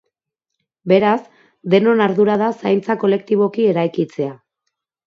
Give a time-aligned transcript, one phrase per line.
[0.91, 1.19] Beraz,
[1.75, 4.35] denon ardura da zaintza kolektiboki eraikitzea.